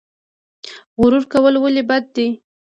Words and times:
غرور 1.01 1.23
کول 1.33 1.55
ولې 1.59 1.83
بد 1.89 2.03
دي؟ 2.15 2.27